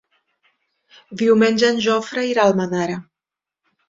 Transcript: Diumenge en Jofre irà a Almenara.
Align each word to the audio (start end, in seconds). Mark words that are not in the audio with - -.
Diumenge 1.21 1.69
en 1.73 1.77
Jofre 1.87 2.23
irà 2.29 2.47
a 2.47 2.51
Almenara. 2.53 2.97